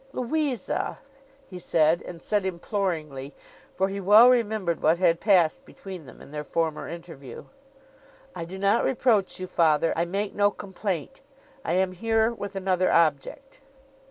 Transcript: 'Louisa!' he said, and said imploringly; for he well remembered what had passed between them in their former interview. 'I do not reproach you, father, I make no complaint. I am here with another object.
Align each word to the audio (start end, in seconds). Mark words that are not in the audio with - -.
'Louisa!' 0.13 0.97
he 1.47 1.59
said, 1.59 2.01
and 2.07 2.23
said 2.23 2.43
imploringly; 2.43 3.35
for 3.75 3.87
he 3.87 3.99
well 4.01 4.31
remembered 4.31 4.81
what 4.81 4.97
had 4.97 5.19
passed 5.19 5.63
between 5.63 6.07
them 6.07 6.19
in 6.21 6.31
their 6.31 6.43
former 6.43 6.89
interview. 6.89 7.45
'I 8.35 8.45
do 8.45 8.57
not 8.57 8.83
reproach 8.83 9.39
you, 9.39 9.45
father, 9.45 9.93
I 9.95 10.05
make 10.05 10.33
no 10.33 10.49
complaint. 10.49 11.21
I 11.63 11.73
am 11.73 11.91
here 11.91 12.33
with 12.33 12.55
another 12.55 12.91
object. 12.91 13.61